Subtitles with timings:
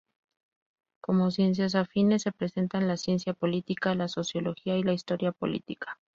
[0.99, 5.99] Como ciencias afines se presentan la ciencia política, la sociología y la historia política.